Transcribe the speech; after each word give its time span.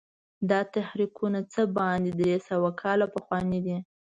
دا 0.49 0.59
تحریکونه 0.75 1.39
څه 1.53 1.61
باندې 1.77 2.11
درې 2.19 2.37
سوه 2.49 2.69
کاله 2.81 3.05
پخواني 3.13 3.59
دي. 3.65 3.77